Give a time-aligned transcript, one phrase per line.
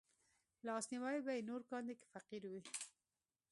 [0.65, 2.61] لاسنيوی به يې نور کاندي که فقير وي